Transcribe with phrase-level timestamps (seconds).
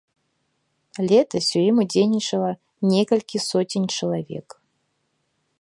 [1.11, 2.49] Летась у ім удзельнічала
[2.95, 4.47] некалькі соцень чалавек.